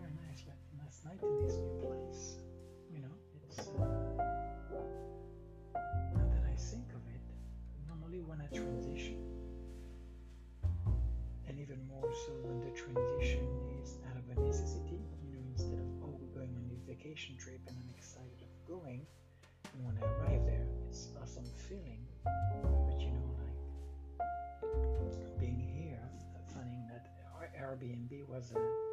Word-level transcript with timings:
very 0.00 0.12
nice 0.28 0.44
la- 0.44 0.84
last 0.84 1.04
night 1.04 1.16
in 1.22 1.46
this 1.46 1.56
new 1.56 1.72
place. 1.80 2.36
You 2.92 3.00
know, 3.00 3.14
it's 3.48 3.64
uh, 3.64 3.80
now 6.12 6.26
that 6.28 6.44
I 6.44 6.56
think 6.56 6.92
of 6.92 7.00
it, 7.08 7.24
normally 7.88 8.20
when 8.20 8.40
I 8.44 8.48
transition, 8.52 9.16
and 11.48 11.58
even 11.58 11.80
more 11.88 12.12
so 12.12 12.32
when 12.44 12.60
the 12.60 12.72
transition 12.76 13.48
is 13.80 13.96
out 14.10 14.16
of 14.20 14.24
a 14.36 14.40
necessity, 14.44 15.00
you 15.24 15.32
know, 15.32 15.40
instead 15.56 15.80
of 15.80 15.88
oh 16.04 16.12
we're 16.20 16.34
going 16.36 16.52
on 16.56 16.68
this 16.68 16.82
vacation 16.84 17.36
trip 17.38 17.60
and 17.66 17.76
I'm 17.80 17.88
excited 17.96 18.36
of 18.44 18.52
going, 18.68 19.06
and 19.72 19.80
when 19.86 19.96
I 19.96 20.04
arrive 20.20 20.44
there, 20.44 20.66
it's 20.88 21.08
awesome 21.22 21.48
feeling. 21.68 22.04
But 22.22 23.00
you 23.00 23.16
know, 23.16 23.32
like 23.40 23.56
being 25.40 25.64
here, 25.72 26.04
finding 26.52 26.84
that 26.92 27.16
Airbnb 27.56 28.28
was 28.28 28.52
a 28.52 28.85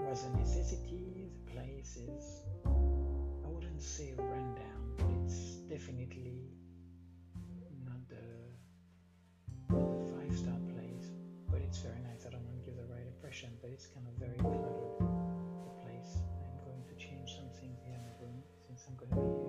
was 0.00 0.24
a 0.24 0.30
necessity. 0.38 1.12
The 1.14 1.52
place 1.52 1.96
is 1.96 2.42
I 2.64 3.48
wouldn't 3.48 3.82
say 3.82 4.14
run 4.16 4.54
down, 4.54 4.82
but 4.96 5.10
it's 5.24 5.56
definitely 5.68 6.50
not 7.84 8.00
the 8.08 8.26
five 9.70 10.36
star 10.36 10.58
place. 10.74 11.10
But 11.50 11.62
it's 11.62 11.78
very 11.78 12.00
nice. 12.02 12.26
I 12.26 12.30
don't 12.30 12.44
want 12.44 12.56
to 12.58 12.64
give 12.64 12.76
the 12.76 12.86
right 12.92 13.06
impression, 13.06 13.50
but 13.60 13.70
it's 13.70 13.86
kind 13.86 14.06
of 14.06 14.14
very 14.14 14.38
cluttered. 14.38 14.98
The 15.00 15.74
place. 15.84 16.20
I'm 16.44 16.64
going 16.64 16.84
to 16.88 16.94
change 16.96 17.36
some 17.36 17.48
things 17.60 17.80
here 17.84 17.96
in 17.96 18.04
the 18.04 18.14
room 18.20 18.42
since 18.66 18.84
I'm 18.88 18.96
going 18.96 19.10
to 19.10 19.16
be 19.16 19.44
here 19.44 19.47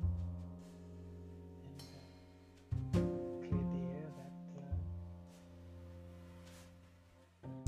And 2.93 2.95
uh, 2.95 3.63
the 3.73 3.83
air 3.89 4.09
that 4.17 4.33
uh, 4.59 4.75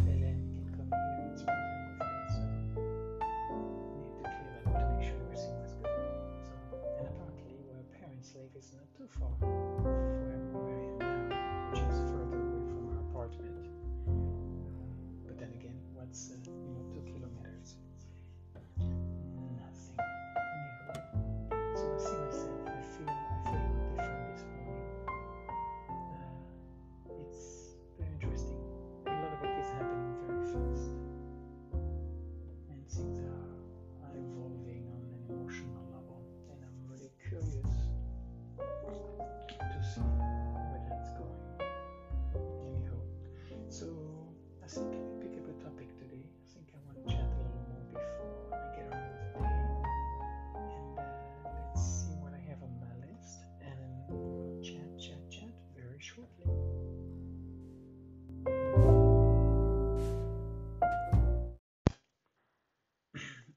can 0.05 0.69
come 0.77 0.89
here 1.17 1.25
and 1.27 1.39
spend 1.39 1.61
time 1.65 1.85
with 1.89 2.05
me. 2.05 2.21
So 2.29 2.41
need 3.89 4.13
to 4.13 4.29
clear 4.29 4.53
that 4.65 4.79
to 4.79 4.85
make 4.93 5.03
sure 5.03 5.17
everything 5.25 5.57
was 5.61 5.73
good. 5.81 6.13
So 6.45 6.53
and 6.99 7.07
apparently 7.09 7.57
where 7.65 7.83
parents 7.99 8.29
live 8.35 8.53
is 8.55 8.69
not 8.73 8.87
too 8.95 9.09
far 9.17 9.33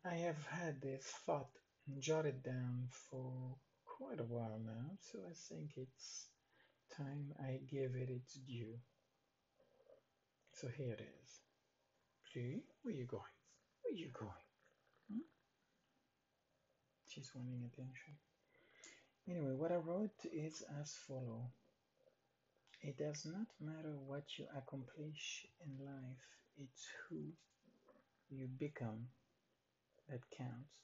I 0.06 0.16
have 0.16 0.46
had 0.48 0.82
this 0.82 1.02
thought 1.24 1.48
jotted 1.98 2.42
down 2.42 2.88
for 3.08 3.56
quite 3.86 4.20
a 4.20 4.24
while 4.24 4.60
now, 4.62 4.98
so 5.00 5.20
I 5.26 5.32
think 5.48 5.70
it's 5.78 6.26
time 6.94 7.32
I 7.40 7.60
give 7.70 7.96
it 7.96 8.10
its 8.10 8.34
due. 8.34 8.76
So 10.52 10.68
here 10.76 10.92
it 10.92 11.00
is. 11.00 11.30
See, 12.34 12.60
where 12.82 12.94
are 12.94 12.98
you 12.98 13.06
going? 13.06 13.22
Where 13.80 13.94
are 13.94 13.96
you 13.96 14.10
going? 14.12 14.44
Hmm? 15.10 15.24
She's 17.08 17.30
wanting 17.34 17.62
attention. 17.72 18.14
Anyway, 19.26 19.54
what 19.56 19.72
I 19.72 19.76
wrote 19.76 20.20
is 20.30 20.62
as 20.82 20.92
follow. 21.08 21.50
It 22.82 22.98
does 22.98 23.24
not 23.24 23.46
matter 23.58 23.96
what 24.06 24.24
you 24.36 24.44
accomplish 24.54 25.46
in 25.64 25.82
life, 25.82 26.26
it's 26.58 26.86
who 27.08 27.32
you 28.28 28.48
become 28.58 29.06
that 30.08 30.20
counts. 30.36 30.74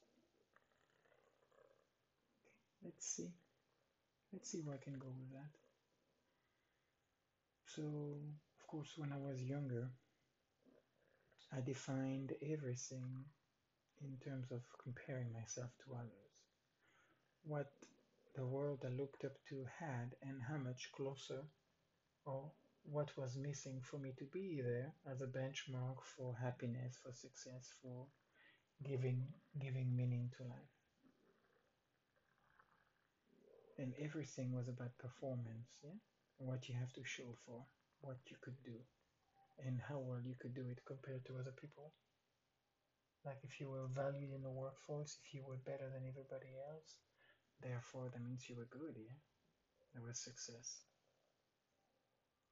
Let's 2.84 3.06
see. 3.06 3.30
Let's 4.32 4.50
see 4.50 4.60
where 4.60 4.76
I 4.76 4.84
can 4.84 4.98
go 4.98 5.08
with 5.08 5.32
that. 5.32 5.50
So, 7.66 7.82
of 7.82 8.66
course, 8.66 8.92
when 8.96 9.12
I 9.12 9.18
was 9.18 9.42
younger, 9.42 9.90
I 11.52 11.60
defined 11.60 12.32
everything 12.42 13.24
in 14.00 14.16
terms 14.24 14.50
of 14.50 14.62
comparing 14.82 15.32
myself 15.32 15.70
to 15.84 15.94
others. 15.94 16.32
What 17.44 17.72
the 18.34 18.46
world 18.46 18.84
I 18.84 18.88
looked 18.88 19.24
up 19.24 19.36
to 19.48 19.66
had, 19.78 20.14
and 20.22 20.40
how 20.40 20.56
much 20.56 20.90
closer, 20.96 21.42
or 22.24 22.52
what 22.84 23.16
was 23.16 23.36
missing 23.36 23.80
for 23.82 23.98
me 23.98 24.12
to 24.18 24.24
be 24.24 24.62
there 24.62 24.94
as 25.10 25.20
a 25.20 25.26
benchmark 25.26 25.96
for 26.16 26.34
happiness, 26.40 26.96
for 27.02 27.12
success, 27.12 27.74
for 27.82 28.06
giving 28.86 29.26
giving 29.58 29.94
meaning 29.96 30.30
to 30.36 30.44
life. 30.44 30.74
And 33.78 33.94
everything 33.98 34.52
was 34.52 34.68
about 34.68 34.96
performance, 34.98 35.80
yeah? 35.82 35.96
What 36.38 36.68
you 36.68 36.74
have 36.78 36.92
to 36.94 37.04
show 37.04 37.34
for, 37.46 37.64
what 38.00 38.18
you 38.28 38.36
could 38.42 38.62
do, 38.64 38.76
and 39.66 39.80
how 39.88 39.98
well 39.98 40.20
you 40.24 40.34
could 40.40 40.54
do 40.54 40.66
it 40.70 40.84
compared 40.86 41.24
to 41.26 41.38
other 41.38 41.54
people. 41.60 41.92
Like 43.24 43.38
if 43.42 43.60
you 43.60 43.68
were 43.68 43.88
valued 43.88 44.32
in 44.32 44.42
the 44.42 44.50
workforce, 44.50 45.18
if 45.24 45.34
you 45.34 45.44
were 45.46 45.60
better 45.64 45.88
than 45.92 46.08
everybody 46.08 46.52
else, 46.68 46.96
therefore 47.62 48.08
that 48.12 48.22
means 48.22 48.48
you 48.48 48.56
were 48.56 48.68
good, 48.70 48.96
yeah? 48.96 49.16
That 49.94 50.02
was 50.02 50.18
success. 50.18 50.84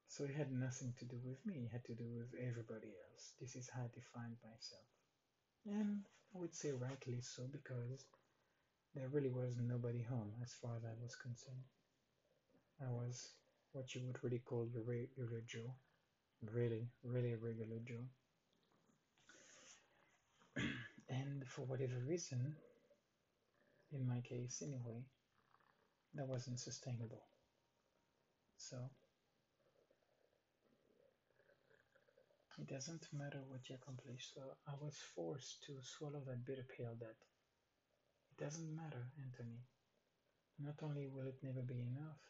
So 0.08 0.24
it 0.24 0.34
had 0.34 0.50
nothing 0.50 0.94
to 0.98 1.04
do 1.04 1.20
with 1.24 1.44
me, 1.46 1.68
it 1.68 1.72
had 1.72 1.84
to 1.84 1.94
do 1.94 2.08
with 2.10 2.32
everybody 2.40 2.88
else. 2.88 3.32
This 3.40 3.54
is 3.56 3.68
how 3.68 3.82
I 3.82 3.88
defined 3.94 4.36
myself. 4.42 4.88
And 5.66 6.04
I 6.34 6.38
would 6.38 6.54
say 6.54 6.72
rightly 6.72 7.20
so 7.20 7.42
because 7.50 8.04
there 8.94 9.08
really 9.08 9.30
was 9.30 9.56
nobody 9.58 10.02
home 10.02 10.32
as 10.42 10.52
far 10.54 10.76
as 10.76 10.84
I 10.84 10.94
was 11.02 11.16
concerned. 11.16 11.64
I 12.80 12.90
was 12.90 13.30
what 13.72 13.94
you 13.94 14.02
would 14.06 14.22
really 14.22 14.38
call 14.40 14.66
your 14.66 14.82
regular 14.82 15.42
Joe. 15.46 15.74
Really, 16.52 16.88
really 17.02 17.34
regular 17.34 17.78
Joe. 17.84 18.04
and 21.08 21.46
for 21.46 21.62
whatever 21.62 21.98
reason, 22.06 22.54
in 23.92 24.06
my 24.06 24.20
case 24.20 24.62
anyway, 24.62 25.02
that 26.14 26.28
wasn't 26.28 26.60
sustainable. 26.60 27.22
So 28.56 28.76
it 32.58 32.66
doesn't 32.68 33.06
matter 33.12 33.40
what 33.48 33.68
you 33.68 33.76
accomplish. 33.76 34.32
So 34.34 34.42
I 34.66 34.72
was 34.80 34.96
forced 35.14 35.64
to 35.66 35.72
swallow 35.82 36.20
that 36.26 36.44
bitter 36.44 36.66
pill 36.76 36.94
that 37.00 37.16
it 38.30 38.36
doesn't 38.44 38.74
matter, 38.76 39.06
Anthony. 39.22 39.60
Not 40.58 40.74
only 40.82 41.06
will 41.08 41.26
it 41.28 41.38
never 41.42 41.62
be 41.62 41.80
enough, 41.80 42.20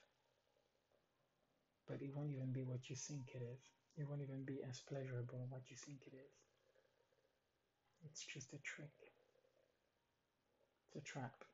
but 1.89 2.03
it 2.03 2.15
won't 2.15 2.31
even 2.31 2.53
be 2.53 2.63
what 2.63 2.91
you 2.91 2.97
think 2.97 3.31
it 3.35 3.43
is. 3.43 3.61
It 3.97 4.09
won't 4.09 4.23
even 4.23 4.45
be 4.45 4.61
as 4.69 4.81
pleasurable 4.89 5.47
what 5.49 5.63
you 5.71 5.77
think 5.77 6.01
it 6.07 6.15
is. 6.15 6.35
It's 8.05 8.25
just 8.25 8.53
a 8.53 8.59
trick. 8.59 8.93
It's 10.87 10.97
a 10.97 11.01
trap, 11.01 11.45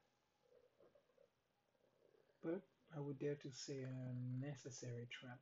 but 2.42 2.60
I 2.96 3.00
would 3.00 3.18
dare 3.18 3.34
to 3.34 3.50
say 3.50 3.82
a 3.82 4.44
necessary 4.46 5.08
trap. 5.10 5.40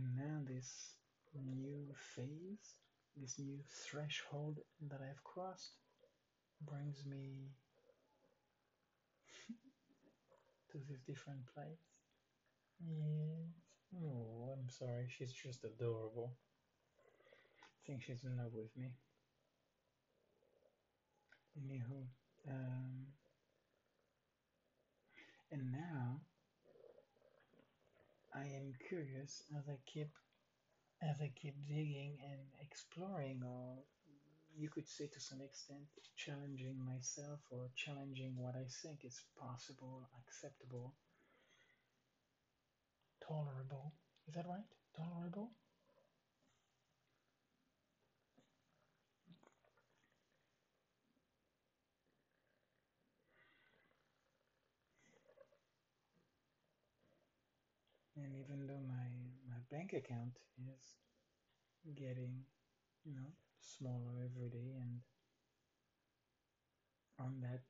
And 0.00 0.16
now 0.16 0.40
this 0.54 0.94
new 1.34 1.92
phase, 1.94 2.76
this 3.16 3.38
new 3.38 3.58
threshold 3.68 4.60
that 4.88 5.00
I've 5.02 5.22
crossed 5.24 5.74
brings 6.62 7.04
me 7.04 7.50
to 10.72 10.78
this 10.88 11.00
different 11.06 11.44
place. 11.54 11.84
Yes. 12.80 13.52
Oh, 14.02 14.54
I'm 14.58 14.70
sorry. 14.70 15.06
She's 15.08 15.32
just 15.32 15.64
adorable. 15.64 16.32
I 17.62 17.80
think 17.86 18.02
she's 18.02 18.24
in 18.24 18.38
love 18.38 18.54
with 18.54 18.74
me. 18.76 18.94
Anywho, 21.58 22.06
um, 22.48 23.06
and 25.52 25.72
now 25.72 26.20
I 28.40 28.46
am 28.56 28.72
curious 28.88 29.42
as 29.56 29.68
I 29.68 29.76
keep 29.86 30.08
as 31.02 31.20
I 31.20 31.32
keep 31.36 31.54
digging 31.68 32.18
and 32.24 32.40
exploring, 32.60 33.42
or 33.44 33.84
you 34.56 34.68
could 34.70 34.88
say 34.88 35.08
to 35.08 35.20
some 35.20 35.42
extent, 35.42 35.86
challenging 36.16 36.78
myself 36.84 37.40
or 37.50 37.70
challenging 37.76 38.36
what 38.36 38.56
I 38.56 38.66
think 38.82 39.04
is 39.04 39.22
possible, 39.38 40.08
acceptable, 40.26 40.94
tolerable. 43.26 43.94
Is 44.26 44.34
that 44.34 44.46
right? 44.48 44.66
Tolerable? 44.96 45.52
And 58.16 58.39
even 58.50 58.66
though 58.66 58.80
my, 58.88 59.06
my 59.48 59.60
bank 59.70 59.92
account 59.92 60.36
is 60.58 60.96
getting, 61.94 62.44
you 63.04 63.14
know, 63.14 63.32
smaller 63.60 64.24
every 64.24 64.48
day 64.50 64.74
and 64.80 65.00
on 67.20 67.40
that 67.40 67.62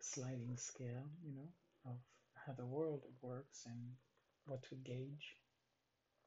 sliding 0.00 0.56
scale, 0.56 1.08
you 1.22 1.32
know, 1.32 1.52
of 1.84 1.98
how 2.34 2.52
the 2.54 2.66
world 2.66 3.04
works 3.22 3.64
and 3.66 3.94
what 4.46 4.62
to 4.64 4.74
gauge, 4.76 5.36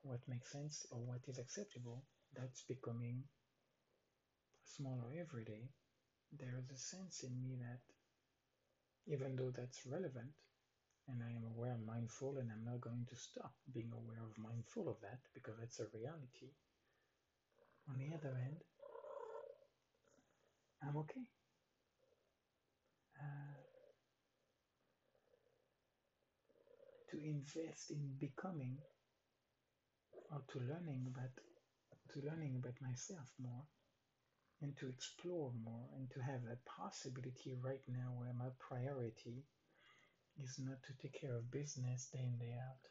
what 0.03 0.19
makes 0.27 0.51
sense 0.51 0.85
or 0.91 0.99
what 0.99 1.21
is 1.27 1.39
acceptable, 1.39 2.05
that's 2.35 2.63
becoming 2.63 3.23
smaller 4.63 5.11
every 5.19 5.43
day. 5.43 5.69
There 6.31 6.57
is 6.59 6.69
a 6.71 6.77
sense 6.77 7.23
in 7.23 7.41
me 7.41 7.57
that 7.61 7.81
even 9.07 9.35
though 9.35 9.51
that's 9.51 9.85
relevant 9.85 10.31
and 11.11 11.23
I 11.23 11.31
am 11.35 11.45
aware 11.55 11.73
and 11.73 11.85
mindful 11.85 12.37
and 12.37 12.49
I'm 12.51 12.65
not 12.65 12.81
going 12.81 13.05
to 13.09 13.15
stop 13.15 13.53
being 13.73 13.91
aware 13.93 14.21
of 14.23 14.37
mindful 14.37 14.89
of 14.89 15.01
that 15.01 15.19
because 15.33 15.55
it's 15.63 15.79
a 15.79 15.87
reality. 15.93 16.53
On 17.89 17.97
the 17.97 18.13
other 18.13 18.35
hand, 18.35 18.61
I'm 20.83 20.97
okay. 20.97 21.25
Uh, 23.19 23.57
to 27.11 27.17
invest 27.17 27.91
in 27.91 28.15
becoming 28.19 28.77
or 30.31 30.41
to 30.51 30.59
learning 30.59 31.07
about 31.07 31.33
to 32.13 32.21
learning 32.25 32.55
about 32.55 32.79
myself 32.81 33.33
more 33.41 33.65
and 34.61 34.75
to 34.77 34.87
explore 34.87 35.51
more 35.63 35.89
and 35.97 36.09
to 36.11 36.19
have 36.19 36.43
that 36.45 36.63
possibility 36.65 37.55
right 37.61 37.81
now 37.87 38.13
where 38.15 38.33
my 38.33 38.49
priority 38.59 39.43
is 40.43 40.57
not 40.59 40.81
to 40.83 40.93
take 41.01 41.19
care 41.19 41.35
of 41.35 41.51
business 41.51 42.07
day 42.13 42.23
in 42.23 42.37
day 42.37 42.53
out 42.53 42.83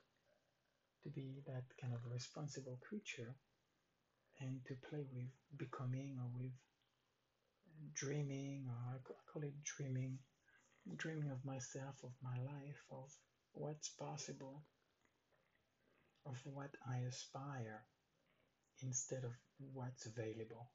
to 1.03 1.11
be 1.11 1.43
that 1.47 1.65
kind 1.81 1.95
of 1.95 2.01
responsible 2.13 2.79
creature 2.89 3.35
and 4.41 4.61
to 4.67 4.75
play 4.89 5.05
with 5.13 5.33
becoming 5.57 6.17
or 6.21 6.29
with 6.39 6.53
dreaming 7.95 8.67
or 8.69 8.95
I 8.95 8.99
call 9.33 9.43
it 9.43 9.55
dreaming 9.65 10.19
dreaming 10.97 11.31
of 11.31 11.45
myself 11.45 11.97
of 12.05 12.13
my 12.23 12.39
life 12.45 12.83
of 12.91 13.11
what's 13.53 13.89
possible 13.91 14.63
of 16.27 16.39
what 16.45 16.71
I 16.87 16.99
aspire 17.09 17.83
instead 18.83 19.25
of 19.25 19.33
what's 19.73 20.07
available. 20.07 20.69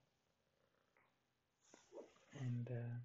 And 2.39 2.67
uh, 2.69 2.97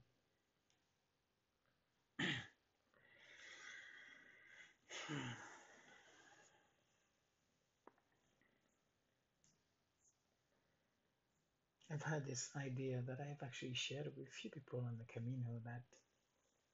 I've 11.98 12.12
had 12.12 12.26
this 12.26 12.48
idea 12.56 13.02
that 13.08 13.18
I've 13.20 13.42
actually 13.42 13.74
shared 13.74 14.06
with 14.16 14.28
a 14.28 14.30
few 14.30 14.50
people 14.50 14.84
on 14.86 14.98
the 14.98 15.12
Camino 15.12 15.60
that, 15.64 15.82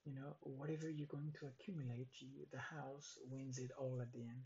you 0.04 0.14
know, 0.14 0.36
whatever 0.42 0.90
you're 0.90 1.06
going 1.06 1.32
to 1.40 1.46
accumulate, 1.46 2.08
you, 2.18 2.44
the 2.52 2.58
house 2.58 3.16
wins 3.30 3.58
it 3.58 3.70
all 3.78 4.00
at 4.02 4.12
the 4.12 4.20
end. 4.20 4.44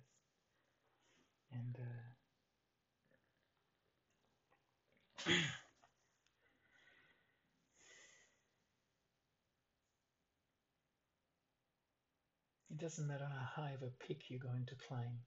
And 1.53 1.77
uh, 5.27 5.33
it 12.71 12.79
doesn't 12.79 13.09
matter 13.09 13.27
how 13.29 13.63
high 13.63 13.73
of 13.73 13.83
a 13.83 13.91
peak 14.07 14.27
you're 14.29 14.39
going 14.39 14.67
to 14.67 14.77
climb. 14.87 15.19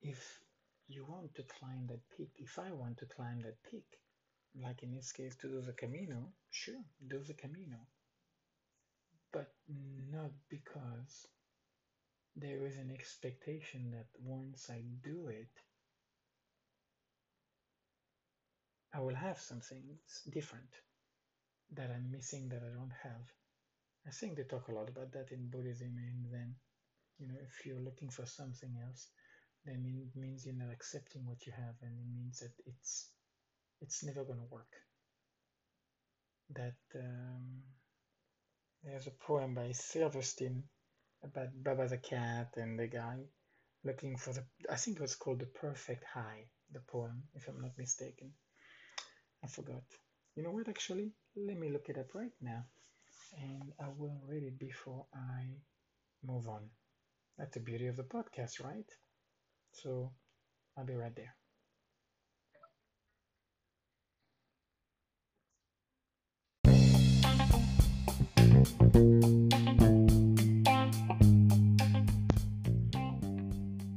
If 0.00 0.38
you 0.88 1.04
want 1.04 1.34
to 1.34 1.42
climb 1.42 1.86
that 1.88 2.00
peak, 2.16 2.30
if 2.38 2.58
I 2.58 2.72
want 2.72 2.98
to 2.98 3.06
climb 3.06 3.40
that 3.42 3.62
peak, 3.70 3.84
like 4.60 4.82
in 4.82 4.94
this 4.94 5.12
case 5.12 5.36
to 5.36 5.48
do 5.48 5.60
the 5.60 5.74
Camino, 5.74 6.32
sure, 6.50 6.82
do 7.06 7.22
the 7.22 7.34
Camino. 7.34 7.76
But 9.32 9.52
not 10.10 10.30
because 10.48 11.26
there 12.34 12.66
is 12.66 12.78
an 12.78 12.90
expectation 12.90 13.90
that 13.90 14.06
once 14.24 14.70
I 14.70 14.82
do 15.04 15.28
it, 15.28 15.50
I 18.94 19.00
will 19.00 19.14
have 19.14 19.38
something 19.38 19.82
different 20.32 20.72
that 21.72 21.90
I'm 21.90 22.10
missing 22.10 22.48
that 22.48 22.62
I 22.64 22.74
don't 22.74 22.94
have. 23.02 23.20
I 24.06 24.10
think 24.10 24.36
they 24.36 24.44
talk 24.44 24.68
a 24.68 24.74
lot 24.74 24.88
about 24.88 25.12
that 25.12 25.30
in 25.30 25.50
Buddhism 25.50 25.94
and 25.98 26.32
then, 26.32 26.54
you 27.18 27.28
know, 27.28 27.34
if 27.42 27.66
you're 27.66 27.84
looking 27.84 28.08
for 28.08 28.24
something 28.24 28.74
else, 28.82 29.08
it 29.74 30.16
means 30.16 30.44
you're 30.44 30.54
not 30.54 30.72
accepting 30.72 31.26
what 31.26 31.46
you 31.46 31.52
have 31.52 31.74
and 31.82 31.92
it 31.98 32.06
means 32.16 32.40
that 32.40 32.52
it's 32.66 33.08
it's 33.80 34.02
never 34.04 34.24
going 34.24 34.38
to 34.38 34.50
work. 34.50 34.72
That 36.50 36.76
um, 36.96 37.62
there's 38.82 39.06
a 39.06 39.10
poem 39.10 39.54
by 39.54 39.72
Silverstein 39.72 40.64
about 41.22 41.48
Baba 41.62 41.88
the 41.88 41.98
cat 41.98 42.54
and 42.56 42.78
the 42.78 42.86
guy 42.86 43.18
looking 43.84 44.16
for 44.16 44.32
the 44.32 44.44
I 44.70 44.76
think 44.76 44.96
it 44.96 45.02
was 45.02 45.14
called 45.16 45.40
the 45.40 45.46
perfect 45.46 46.04
high, 46.04 46.46
the 46.72 46.80
poem, 46.80 47.24
if 47.34 47.48
I'm 47.48 47.60
not 47.60 47.78
mistaken. 47.78 48.32
I 49.44 49.46
forgot. 49.48 49.84
You 50.34 50.42
know 50.42 50.50
what, 50.52 50.68
actually? 50.68 51.12
Let 51.36 51.58
me 51.58 51.70
look 51.70 51.88
it 51.88 51.98
up 51.98 52.14
right 52.14 52.34
now 52.40 52.64
and 53.36 53.72
I 53.80 53.88
will 53.96 54.20
read 54.26 54.44
it 54.44 54.58
before 54.58 55.06
I 55.14 55.60
move 56.24 56.48
on. 56.48 56.70
That's 57.36 57.54
the 57.54 57.60
beauty 57.60 57.86
of 57.86 57.96
the 57.96 58.04
podcast, 58.04 58.62
right? 58.64 58.90
So 59.72 60.10
I'll 60.76 60.84
be 60.84 60.94
right 60.94 61.14
there. 61.14 61.34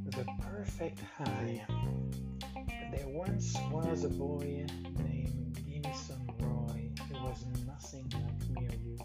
The 0.06 0.26
perfect 0.40 1.00
high. 1.18 1.66
There 2.92 3.08
once 3.08 3.56
was 3.70 4.04
a 4.04 4.08
boy 4.08 4.66
named 4.98 5.58
Gimme 5.66 5.94
Some 5.94 6.26
Roy. 6.38 6.90
He 7.08 7.14
was 7.14 7.44
nothing 7.66 8.08
like 8.14 8.48
me 8.50 8.66
or 8.68 8.76
you, 8.82 8.98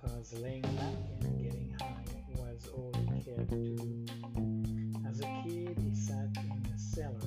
cause 0.00 0.34
laying 0.38 0.62
back 0.62 0.94
and 1.22 1.42
getting 1.42 1.76
high 1.80 2.04
was 2.36 2.68
all 2.74 2.92
he 3.12 3.22
cared 3.22 3.48
to 3.48 3.76
do. 3.76 4.05
Kid, 5.46 5.96
sat 5.96 6.28
in 6.42 6.62
the 6.72 6.76
cellar 6.76 7.20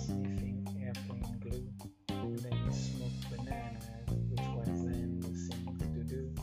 sniffing 0.00 0.66
airplane 0.80 1.38
glue, 1.40 2.36
then 2.38 2.52
he 2.52 2.72
smoked 2.72 3.30
bananas, 3.30 3.82
which 4.30 4.46
was 4.56 4.84
then 4.86 5.20
the 5.20 5.28
thing 5.28 5.94
to 5.94 6.02
do. 6.04 6.34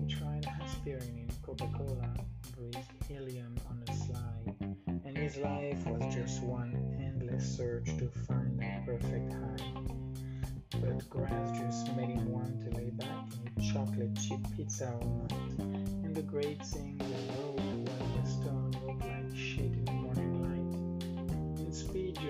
He 0.00 0.14
tried 0.14 0.46
aspirin 0.62 1.18
in 1.18 1.30
Coca-Cola, 1.42 2.14
breathed 2.56 2.78
helium 3.06 3.54
on 3.68 3.82
a 3.86 3.92
slide, 3.94 4.54
and 5.04 5.14
his 5.14 5.36
life 5.36 5.86
was 5.86 6.14
just 6.14 6.42
one 6.42 6.72
endless 6.98 7.56
search 7.58 7.84
to 7.98 8.08
find 8.26 8.58
the 8.58 8.82
perfect 8.86 9.32
high. 9.34 9.82
But 10.80 11.10
grass 11.10 11.58
just 11.58 11.94
made 11.96 12.08
him 12.08 12.30
want 12.30 12.60
to 12.62 12.70
lay 12.78 12.88
back 12.90 13.26
eat 13.44 13.72
chocolate 13.74 14.16
chip 14.16 14.40
pizza 14.56 14.90
all 15.02 15.26
night. 15.30 15.58
And 16.02 16.14
the 16.16 16.22
great 16.22 16.64
thing, 16.64 16.96
the 16.96 17.04
road 17.34 17.58
while 17.88 18.22
the 18.22 18.30
stone 18.30 18.70
looked 18.86 19.02
like 19.02 19.36
shit 19.36 19.69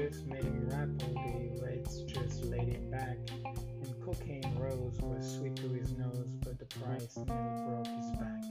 just 0.08 0.26
made 0.26 0.42
him 0.42 0.66
rap 0.70 0.88
all 1.14 1.58
reds 1.60 2.02
just 2.04 2.44
laid 2.44 2.68
him 2.68 2.90
back. 2.90 3.18
And 3.44 4.02
cocaine 4.02 4.56
rose 4.58 4.98
was 5.02 5.36
sweet 5.36 5.56
to 5.56 5.68
his 5.68 5.92
nose, 5.92 6.36
but 6.42 6.58
the 6.58 6.64
price 6.64 7.16
nearly 7.16 7.66
broke 7.66 7.86
his 7.86 8.10
back. 8.18 8.42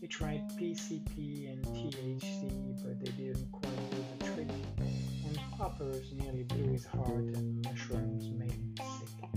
He 0.00 0.06
tried 0.06 0.48
PCP 0.58 1.52
and 1.52 1.64
THC, 1.66 2.82
but 2.82 3.04
they 3.04 3.10
didn't 3.12 3.50
quite 3.52 3.90
do 3.90 4.04
the 4.18 4.24
trick. 4.32 4.48
And 4.78 5.38
poppers 5.58 6.12
nearly 6.14 6.44
blew 6.44 6.72
his 6.72 6.86
heart, 6.86 7.24
and 7.34 7.64
mushrooms 7.64 8.30
made 8.30 8.52
him 8.52 8.74
sick. 8.76 9.30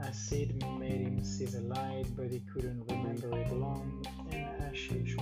Acid 0.00 0.64
made 0.78 1.00
him 1.00 1.24
see 1.24 1.44
the 1.44 1.60
light, 1.60 2.06
but 2.16 2.30
he 2.30 2.40
couldn't 2.52 2.82
remember 2.88 3.36
it 3.38 3.52
long. 3.52 4.04
And 4.30 4.62
hashish 4.62 5.16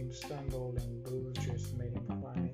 made 0.00 0.06
him 0.06 0.12
stumble, 0.12 0.74
and 0.76 1.34
just 1.40 1.76
made 1.76 1.92
him 1.92 2.06
cry. 2.22 2.50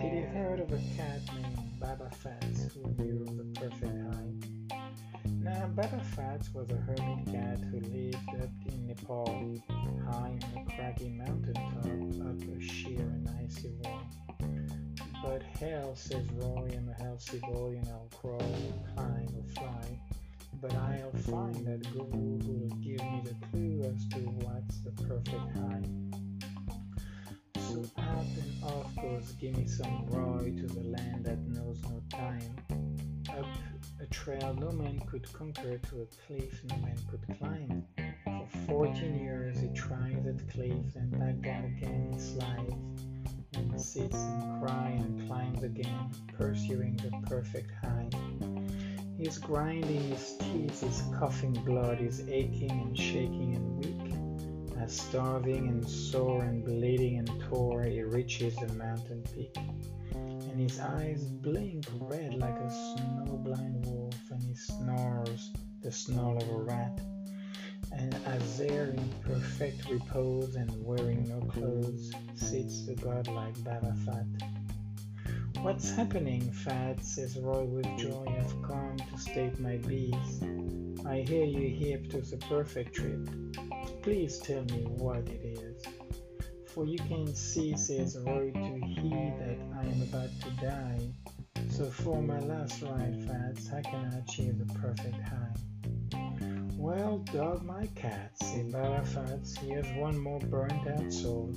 Did 0.00 0.12
he 0.12 0.20
heard 0.20 0.60
of 0.60 0.72
a 0.72 0.80
cat 0.96 1.20
named 1.34 1.80
Baba 1.80 2.10
Fats 2.10 2.72
who 2.74 2.88
knew 3.02 3.24
the 3.24 3.60
perfect 3.60 3.84
high? 3.84 4.78
Now, 5.42 5.66
Baba 5.68 6.00
Fats 6.14 6.52
was 6.54 6.70
a 6.70 6.76
hermit 6.76 7.26
cat 7.26 7.58
who 7.70 7.80
lived 7.80 8.42
up 8.42 8.50
in 8.66 8.86
Nepal, 8.86 9.62
high 10.04 10.38
on 10.42 10.66
a 10.66 10.74
craggy 10.74 11.10
mountain 11.10 11.54
top, 11.54 12.26
up 12.26 12.56
a 12.56 12.60
sheer 12.60 13.00
and 13.00 13.28
icy 13.44 13.70
wall. 13.82 14.02
But 15.22 15.42
hell, 15.42 15.94
says 15.96 16.26
Roy, 16.32 16.70
I'm 16.76 16.88
a 16.88 17.02
healthy 17.02 17.40
boy 17.40 17.78
and 17.78 17.88
I'll 17.88 18.08
crawl, 18.14 18.38
climb, 18.94 19.28
or 19.36 19.44
fly. 19.54 19.98
But 20.60 20.74
I'll 20.74 21.12
find 21.22 21.66
that 21.66 21.92
guru 21.92 22.38
who 22.40 22.52
will 22.52 22.76
give 22.76 23.00
me 23.00 23.22
the 23.24 23.34
clue 23.46 23.82
as 23.84 24.08
to 24.08 24.18
what's 24.18 24.80
the 24.80 24.90
perfect 25.02 25.56
high. 25.56 26.07
And 28.62 28.70
off 28.70 28.96
goes 28.96 29.32
Gimme 29.32 29.66
Some 29.66 30.06
Roy 30.06 30.52
to 30.58 30.66
the 30.66 30.88
land 30.88 31.24
that 31.24 31.38
knows 31.48 31.80
no 31.82 32.02
time. 32.10 32.56
Up 33.30 33.46
a 34.00 34.06
trail 34.06 34.56
no 34.58 34.72
man 34.72 35.00
could 35.06 35.30
conquer 35.32 35.78
to 35.78 36.02
a 36.02 36.06
cliff 36.26 36.60
no 36.64 36.76
man 36.78 36.96
could 37.10 37.38
climb. 37.38 37.84
For 38.24 38.46
14 38.66 39.18
years 39.18 39.60
he 39.60 39.68
tries 39.68 40.26
at 40.26 40.48
cliff 40.50 40.96
and 40.96 41.10
back 41.12 41.40
down 41.40 41.64
again 41.64 42.12
he 42.12 42.18
slides 42.18 42.74
and 43.54 43.80
sits 43.80 44.16
and 44.16 44.60
cries 44.60 45.00
and 45.00 45.28
climbs 45.28 45.62
again, 45.62 46.10
pursuing 46.36 46.96
the 46.96 47.28
perfect 47.28 47.70
high. 47.82 48.08
He's 49.16 49.38
grinding 49.38 50.10
his 50.10 50.36
teeth, 50.38 50.80
his 50.80 51.02
coughing 51.18 51.52
blood, 51.64 52.00
is 52.00 52.22
aching 52.28 52.70
and 52.70 52.96
shaking 52.96 53.56
and 53.56 53.84
weak. 53.84 54.07
As 54.80 55.00
starving 55.00 55.68
and 55.68 55.88
sore 55.88 56.44
and 56.44 56.64
bleeding 56.64 57.18
and 57.18 57.42
tore, 57.42 57.82
he 57.82 58.02
reaches 58.02 58.54
the 58.56 58.72
mountain 58.74 59.22
peak. 59.34 59.56
And 60.12 60.60
his 60.60 60.78
eyes 60.80 61.24
blink 61.24 61.84
red 62.00 62.34
like 62.34 62.56
a 62.56 62.70
snow-blind 62.70 63.84
wolf, 63.86 64.14
and 64.30 64.42
he 64.42 64.54
snores 64.54 65.50
the 65.82 65.90
snarl 65.92 66.36
of 66.36 66.48
a 66.48 66.56
rat. 66.56 67.00
And 67.92 68.14
as 68.26 68.58
there 68.58 68.90
in 68.90 69.08
perfect 69.22 69.88
repose 69.90 70.54
and 70.54 70.70
wearing 70.84 71.28
no 71.28 71.40
clothes, 71.40 72.12
sits 72.34 72.86
the 72.86 72.94
godlike 72.94 73.62
Baba 73.64 73.94
Fat. 74.06 74.26
What's 75.62 75.90
happening, 75.90 76.52
Fat? 76.52 77.04
says 77.04 77.36
Roy 77.36 77.64
with 77.64 77.86
joy. 77.98 78.26
I've 78.38 78.62
come 78.62 78.96
to 78.96 79.18
state 79.18 79.58
my 79.58 79.76
bees. 79.78 80.42
I 81.04 81.24
hear 81.28 81.44
you 81.44 81.68
hip 81.74 82.10
to 82.10 82.20
the 82.20 82.36
perfect 82.36 82.94
trip. 82.94 83.28
Please 84.08 84.38
tell 84.38 84.64
me 84.64 84.84
what 84.96 85.28
it 85.28 85.44
is. 85.44 85.82
For 86.64 86.86
you 86.86 86.96
can 86.96 87.26
see, 87.34 87.76
says 87.76 88.16
Roy 88.18 88.50
to 88.52 88.80
he, 88.86 89.10
that 89.10 89.58
I 89.76 89.84
am 89.84 90.00
about 90.00 90.30
to 90.40 90.50
die. 90.62 91.12
So 91.68 91.90
for 91.90 92.22
my 92.22 92.38
last 92.38 92.80
ride, 92.80 93.22
Fats, 93.26 93.68
how 93.68 93.82
can 93.82 94.10
I 94.10 94.20
achieve 94.20 94.60
the 94.60 94.74
perfect 94.78 95.20
high? 95.20 95.52
Well, 96.78 97.18
dog 97.34 97.62
my 97.66 97.86
cat, 97.88 98.32
said 98.42 98.72
Baba 98.72 99.04
Fats. 99.04 99.58
Here's 99.58 99.92
one 99.98 100.18
more 100.18 100.40
burnt 100.40 100.88
out 100.88 101.12
soul 101.12 101.52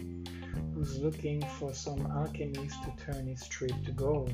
who's 0.73 0.99
looking 0.99 1.41
for 1.57 1.73
some 1.73 2.05
alchemist 2.07 2.75
to 2.83 3.05
turn 3.05 3.27
his 3.27 3.47
trip 3.47 3.81
to 3.85 3.93
gold. 3.93 4.33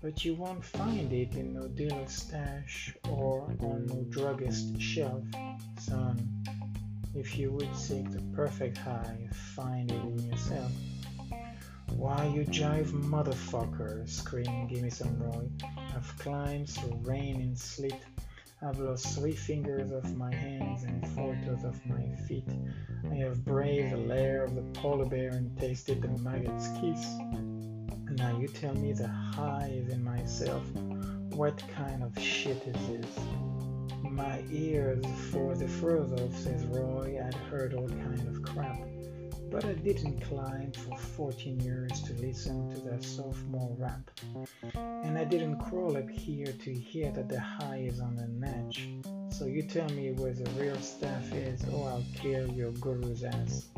But 0.00 0.24
you 0.24 0.32
won't 0.32 0.64
find 0.64 1.12
it 1.12 1.34
in 1.34 1.52
no 1.52 1.68
dealer's 1.68 2.10
stash 2.10 2.94
or 3.10 3.54
on 3.60 3.84
no 3.84 4.06
druggist 4.08 4.80
shelf, 4.80 5.24
son. 5.78 6.38
If 7.14 7.38
you 7.38 7.50
would 7.52 7.74
seek 7.74 8.10
the 8.10 8.22
perfect 8.34 8.76
high, 8.76 9.28
find 9.32 9.90
it 9.90 10.02
in 10.02 10.30
yourself. 10.30 10.70
Why, 11.96 12.26
you 12.26 12.44
jive 12.44 12.90
motherfucker, 12.92 14.08
scream 14.08 14.68
Gimme 14.68 14.90
Some 14.90 15.18
Roy. 15.18 15.48
I've 15.96 16.18
climbed 16.18 16.68
through 16.68 16.98
rain 17.02 17.36
and 17.36 17.58
sleet. 17.58 17.96
I've 18.60 18.78
lost 18.78 19.18
three 19.18 19.34
fingers 19.34 19.90
of 19.90 20.16
my 20.16 20.32
hands 20.34 20.84
and 20.84 21.06
four 21.08 21.36
toes 21.44 21.64
of 21.64 21.84
my 21.86 22.14
feet. 22.26 22.48
I 23.10 23.14
have 23.14 23.44
braved 23.44 23.92
the 23.92 23.96
lair 23.96 24.44
of 24.44 24.54
the 24.54 24.62
polar 24.80 25.06
bear 25.06 25.30
and 25.30 25.56
tasted 25.58 26.02
the 26.02 26.08
maggot's 26.22 26.68
kiss. 26.80 27.06
Now 28.16 28.38
you 28.38 28.48
tell 28.48 28.74
me 28.74 28.92
the 28.92 29.08
high 29.08 29.70
is 29.72 29.92
in 29.92 30.04
myself. 30.04 30.64
What 31.32 31.62
kind 31.74 32.02
of 32.02 32.18
shit 32.22 32.62
is 32.66 32.88
this? 32.88 33.47
My 34.18 34.42
ears 34.50 35.04
for 35.30 35.54
the 35.54 35.68
further, 35.68 36.28
says 36.32 36.64
Roy. 36.66 37.20
I'd 37.24 37.34
heard 37.34 37.72
all 37.72 37.88
kind 37.88 38.26
of 38.26 38.42
crap. 38.42 38.80
But 39.48 39.64
I 39.64 39.74
didn't 39.74 40.20
climb 40.22 40.72
for 40.72 40.98
14 40.98 41.60
years 41.60 42.02
to 42.02 42.14
listen 42.14 42.68
to 42.74 42.80
that 42.80 43.04
sophomore 43.04 43.76
rap. 43.78 44.10
And 44.74 45.16
I 45.16 45.22
didn't 45.22 45.60
crawl 45.60 45.96
up 45.96 46.10
here 46.10 46.52
to 46.52 46.74
hear 46.74 47.12
that 47.12 47.28
the 47.28 47.38
high 47.38 47.86
is 47.88 48.00
on 48.00 48.16
the 48.16 48.48
edge. 48.48 48.90
So 49.30 49.46
you 49.46 49.62
tell 49.62 49.88
me 49.90 50.10
where 50.10 50.34
the 50.34 50.50
real 50.60 50.80
stuff 50.80 51.32
is, 51.32 51.62
or 51.68 51.88
I'll 51.88 52.04
kill 52.16 52.50
your 52.50 52.72
guru's 52.72 53.22
ass. 53.22 53.68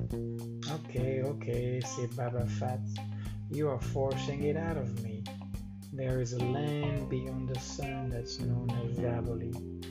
Okay, 0.71 1.21
okay, 1.23 1.83
said 1.85 2.17
Baba 2.17 2.47
Fat. 2.47 2.81
You 3.51 3.69
are 3.69 3.81
forcing 3.81 4.45
it 4.45 4.57
out 4.57 4.79
of 4.79 5.05
me. 5.05 5.23
There 5.93 6.23
is 6.23 6.33
a 6.33 6.43
land 6.43 7.11
beyond 7.11 7.51
the 7.51 7.61
sun 7.61 8.09
that's 8.09 8.41
known 8.41 8.71
as 8.71 8.97
Zaboli. 8.97 9.90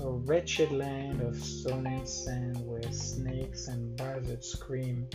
A 0.00 0.10
wretched 0.10 0.70
land 0.70 1.20
of 1.22 1.36
stone 1.42 1.86
and 1.88 2.08
sand 2.08 2.64
where 2.64 2.92
snakes 2.92 3.66
and 3.66 3.96
buzzards 3.96 4.46
scream, 4.46 5.08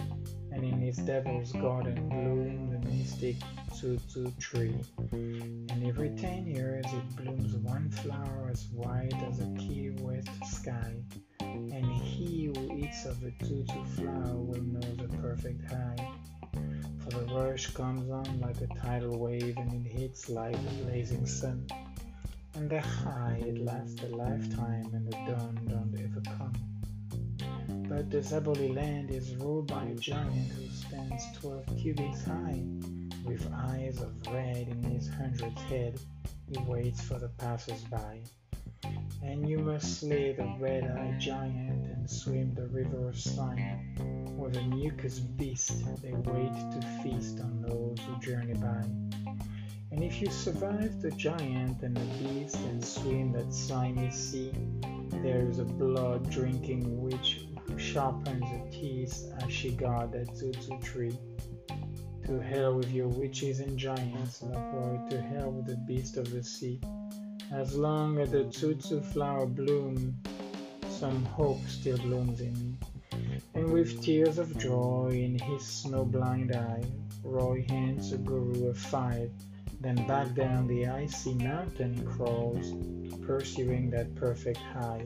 and 0.52 0.66
in 0.66 0.78
his 0.82 0.98
devil's 0.98 1.54
garden 1.54 2.10
bloom 2.10 2.70
the 2.70 2.90
mystic 2.90 3.38
tsutsu 3.72 4.38
tree. 4.40 4.76
And 5.14 5.88
every 5.88 6.10
ten 6.18 6.46
years 6.48 6.86
it 6.86 7.16
blooms 7.16 7.56
one 7.56 7.90
flower 7.92 8.50
as 8.52 8.66
white 8.74 9.14
as 9.30 9.40
a 9.40 9.48
Key 9.58 9.92
West 10.02 10.30
sky. 10.48 10.96
And 11.40 11.86
he 11.86 12.52
who 12.54 12.78
eats 12.78 13.06
of 13.06 13.22
the 13.22 13.32
tsutsu 13.32 13.88
flower 13.96 14.36
will 14.36 14.64
know 14.64 14.96
the 14.96 15.08
perfect 15.20 15.64
high. 15.72 16.12
For 17.00 17.10
the 17.12 17.34
rush 17.34 17.68
comes 17.68 18.10
on 18.10 18.42
like 18.42 18.60
a 18.60 18.68
tidal 18.82 19.18
wave 19.18 19.56
and 19.56 19.86
it 19.86 19.90
hits 19.90 20.28
like 20.28 20.54
the 20.54 20.84
blazing 20.84 21.26
sun. 21.26 21.68
And 22.56 22.70
the 22.70 22.82
high 22.82 23.42
it 23.46 23.66
lasts 23.66 24.04
a 24.04 24.08
lifetime 24.08 24.92
and 24.94 25.08
the 25.08 25.12
dawn 25.12 25.60
don't 25.68 25.96
ever 26.00 26.22
come. 26.38 26.54
But 27.90 28.12
the 28.12 28.20
Zaboli 28.20 28.74
land 28.76 29.10
is 29.10 29.36
ruled 29.36 29.68
by 29.68 29.84
a 29.86 29.96
giant 29.96 30.52
who 30.52 30.70
stands 30.70 31.24
twelve 31.36 31.66
cubits 31.78 32.24
high, 32.24 32.64
with 33.26 33.52
eyes 33.54 34.02
of 34.02 34.14
red 34.28 34.68
in 34.68 34.84
his 34.84 35.10
hundred's 35.10 35.62
head. 35.64 36.00
He 36.48 36.60
waits 36.64 37.02
for 37.02 37.18
the 37.20 37.30
passers-by. 37.30 38.22
And 39.24 39.50
you 39.50 39.60
must 39.60 40.00
slay 40.00 40.34
the 40.34 40.56
red-eyed 40.60 41.20
giant 41.20 41.88
and 41.88 42.10
swim 42.10 42.54
the 42.54 42.68
river 42.68 43.10
of 43.10 43.18
slime. 43.18 43.96
With 44.38 44.54
the 44.54 44.62
mucus 44.62 45.20
beast, 45.20 45.86
they 46.02 46.12
wait 46.12 46.54
to 46.54 46.82
feast 47.02 47.40
on 47.40 47.62
those 47.62 47.98
who 48.00 48.20
journey 48.20 48.54
by. 48.54 48.84
And 49.94 50.04
if 50.04 50.20
you 50.20 50.32
survive 50.32 51.04
the 51.04 51.12
giant 51.12 51.84
and 51.84 51.96
the 51.96 52.24
beast 52.24 52.56
and 52.56 52.84
swim 52.84 53.32
that 53.34 53.54
slimy 53.54 54.10
sea, 54.10 54.52
there 55.22 55.48
is 55.48 55.60
a 55.60 55.66
blood 55.66 56.32
drinking 56.32 57.00
witch 57.00 57.46
who 57.62 57.78
sharpens 57.78 58.44
her 58.44 58.64
teeth 58.72 59.32
as 59.40 59.54
she 59.54 59.70
guards 59.70 60.14
that 60.14 60.30
tsutsu 60.30 60.82
tree. 60.84 61.16
To 62.26 62.40
hell 62.40 62.74
with 62.74 62.92
your 62.92 63.08
witches 63.08 63.60
and 63.60 63.78
giants, 63.78 64.40
boy, 64.40 65.00
to 65.12 65.22
hell 65.22 65.52
with 65.52 65.68
the 65.68 65.78
beast 65.88 66.18
of 66.18 66.32
the 66.32 66.44
sea. 66.44 66.82
As 67.52 67.78
long 67.78 68.18
as 68.18 68.32
the 68.32 68.46
tsutsu 68.46 69.00
flower 69.00 69.46
blooms, 69.46 70.16
some 70.90 71.24
hope 71.26 71.62
still 71.68 72.00
blooms 72.00 72.42
in 72.42 72.54
me. 72.54 73.40
And 73.54 73.72
with 73.72 74.02
tears 74.02 74.40
of 74.40 74.58
joy 74.58 75.12
in 75.24 75.38
his 75.38 75.64
snow-blind 75.64 76.56
eye, 76.56 76.84
Roy 77.24 77.64
hands 77.70 78.10
the 78.10 78.18
guru 78.18 78.70
a 78.70 78.74
five, 78.74 79.30
then 79.84 80.08
back 80.08 80.34
down 80.34 80.66
the 80.68 80.88
icy 80.88 81.34
mountain 81.34 82.08
crawls, 82.08 82.74
pursuing 83.22 83.90
that 83.90 84.16
perfect 84.16 84.60
high. 84.60 85.06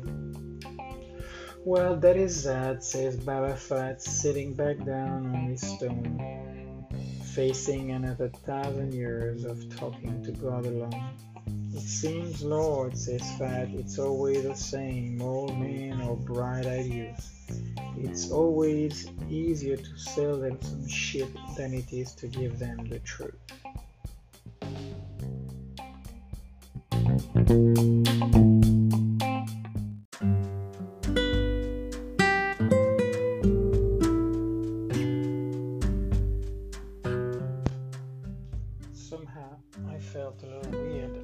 Well, 1.66 1.98
that 1.98 2.16
is 2.16 2.44
that, 2.44 2.84
says 2.84 3.18
Baba 3.18 3.56
Fat, 3.56 4.02
sitting 4.02 4.54
back 4.54 4.78
down 4.86 5.26
on 5.26 5.48
his 5.48 5.62
stone, 5.62 6.86
facing 7.34 7.92
another 7.92 8.30
thousand 8.30 8.94
years 8.94 9.44
of 9.44 9.68
talking 9.76 10.24
to 10.24 10.32
God 10.32 10.66
alone. 10.66 11.10
It 11.74 11.82
seems, 11.82 12.44
Lord, 12.44 12.98
says 12.98 13.24
Fat, 13.38 13.70
it's 13.74 14.00
always 14.00 14.44
the 14.44 14.56
same, 14.56 15.22
old 15.22 15.58
man 15.60 16.02
or 16.02 16.16
bright-eyed 16.16 16.86
youth. 16.86 17.34
It's 17.98 18.32
always 18.32 19.10
easier 19.30 19.76
to 19.76 19.98
sell 19.98 20.38
them 20.38 20.58
some 20.62 20.88
shit 20.88 21.30
than 21.58 21.74
it 21.74 21.92
is 21.92 22.13
to 22.13 22.28
give 22.28 22.60
them 22.60 22.88
the 22.88 23.00
truth. 23.00 23.36
Somehow 27.38 27.54
I 39.88 40.00
felt 40.00 40.41
a 40.41 40.47
little 40.47 40.71
weird 40.71 41.23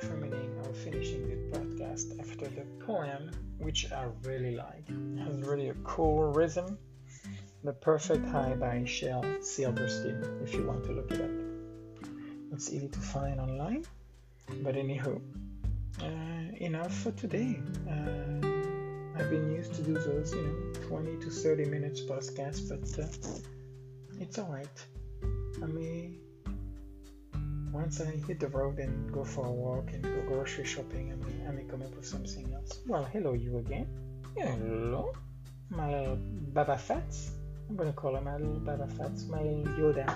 terminating 0.00 0.50
or 0.64 0.72
finishing 0.72 1.28
the 1.28 1.58
podcast 1.58 2.18
after 2.18 2.48
the 2.48 2.64
poem, 2.86 3.30
which 3.58 3.92
I 3.92 4.06
really 4.24 4.56
like. 4.56 4.88
It 4.88 5.18
has 5.18 5.40
really 5.40 5.68
a 5.68 5.74
cool 5.84 6.32
rhythm. 6.32 6.78
The 7.64 7.74
Perfect 7.74 8.26
High 8.28 8.54
by 8.54 8.82
Shel 8.86 9.22
Silverstein, 9.42 10.24
if 10.42 10.54
you 10.54 10.66
want 10.66 10.84
to 10.84 10.92
look 10.92 11.10
it 11.10 11.20
up. 11.20 11.30
It's 12.50 12.72
easy 12.72 12.88
to 12.88 12.98
find 12.98 13.38
online. 13.38 13.84
But 14.62 14.74
anywho, 14.74 15.20
uh, 16.02 16.56
enough 16.56 16.94
for 16.94 17.12
today. 17.12 17.60
Uh, 17.88 18.46
I've 19.16 19.30
been 19.30 19.52
used 19.54 19.74
to 19.74 19.82
do 19.82 19.94
those, 19.94 20.32
you 20.32 20.42
know, 20.42 20.88
20 20.88 21.16
to 21.24 21.30
30 21.30 21.64
minutes 21.66 22.00
podcast, 22.00 22.68
but 22.68 23.04
uh, 23.04 23.08
it's 24.20 24.38
alright. 24.38 24.84
I 25.62 25.66
mean, 25.66 26.18
once 27.72 28.00
I 28.00 28.06
hit 28.26 28.40
the 28.40 28.48
road 28.48 28.78
and 28.78 29.12
go 29.12 29.24
for 29.24 29.46
a 29.46 29.50
walk 29.50 29.90
and 29.92 30.02
go 30.02 30.22
grocery 30.28 30.64
shopping, 30.64 31.12
I 31.12 31.16
may, 31.16 31.48
I 31.48 31.50
may 31.52 31.64
come 31.64 31.82
up 31.82 31.94
with 31.94 32.06
something 32.06 32.52
else. 32.54 32.80
Well, 32.86 33.04
hello, 33.04 33.34
you 33.34 33.58
again. 33.58 33.86
Hello, 34.36 35.12
my 35.68 35.90
little 35.90 36.16
Baba 36.54 36.78
Fats. 36.78 37.32
I'm 37.68 37.76
gonna 37.76 37.92
call 37.92 38.16
him 38.16 38.24
my 38.24 38.36
little 38.36 38.60
Baba 38.60 38.86
Fats, 38.86 39.26
my 39.26 39.42
little 39.42 39.64
Yoda. 39.74 40.14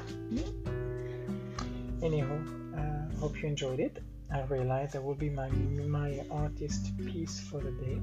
Anyhow, 2.02 2.38
uh, 2.76 3.18
hope 3.20 3.42
you 3.42 3.48
enjoyed 3.48 3.80
it. 3.80 4.02
I 4.32 4.40
realized 4.48 4.94
that 4.94 5.04
will 5.04 5.14
be 5.14 5.28
my 5.28 5.50
my 5.50 6.24
artist 6.30 6.96
piece 6.96 7.38
for 7.38 7.60
the 7.60 7.70
day, 7.72 7.98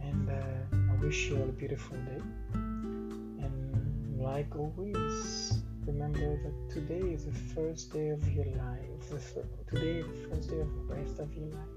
and 0.00 0.30
uh, 0.30 0.92
I 0.92 1.04
wish 1.04 1.28
you 1.28 1.36
all 1.36 1.42
a 1.42 1.52
beautiful 1.52 1.98
day. 1.98 2.22
And 2.54 4.18
like 4.18 4.56
always, 4.56 5.58
remember 5.86 6.40
that 6.42 6.70
today 6.72 7.12
is 7.12 7.26
the 7.26 7.38
first 7.54 7.92
day 7.92 8.08
of 8.08 8.26
your 8.32 8.46
life. 8.46 9.24
Today 9.68 9.98
is 9.98 10.06
the 10.06 10.28
first 10.28 10.48
day 10.48 10.60
of 10.60 10.68
the 10.74 10.94
rest 10.94 11.18
of 11.18 11.30
your 11.34 11.48
life. 11.48 11.76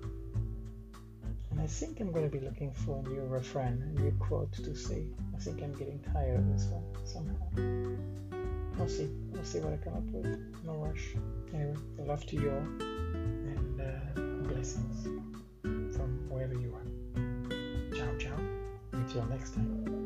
And 1.51 1.59
I 1.59 1.67
think 1.67 1.99
I'm 1.99 2.13
going 2.13 2.31
to 2.31 2.37
be 2.37 2.43
looking 2.43 2.71
for 2.71 3.03
a 3.05 3.09
new 3.09 3.25
refrain, 3.25 3.83
a 3.83 3.99
new 3.99 4.11
quote 4.19 4.53
to 4.53 4.73
say. 4.73 5.03
I 5.35 5.39
think 5.39 5.61
I'm 5.61 5.73
getting 5.73 5.99
tired 6.13 6.39
of 6.39 6.47
this 6.53 6.65
one 6.67 6.85
somehow. 7.05 7.49
We'll 8.77 8.87
see. 8.87 9.09
We'll 9.31 9.43
see 9.43 9.59
what 9.59 9.73
I 9.73 9.77
come 9.77 9.95
up 9.95 10.09
with. 10.13 10.39
No 10.63 10.75
rush. 10.75 11.15
Anyway, 11.53 11.75
love 11.97 12.25
to 12.27 12.35
you 12.37 12.51
all 12.51 13.08
blessings 14.43 15.03
from 15.95 16.29
wherever 16.29 16.53
you 16.53 16.75
are. 16.75 17.97
Ciao, 17.97 18.17
ciao. 18.17 18.39
Until 18.93 19.25
next 19.25 19.53
time. 19.55 19.98